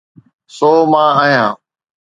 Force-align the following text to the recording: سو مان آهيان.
سو 0.55 0.69
مان 0.91 1.09
آهيان. 1.21 1.53